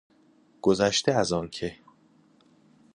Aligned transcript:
گذشته 0.61 1.11
از 1.11 1.33
آن 1.33 1.47
که... 1.49 1.75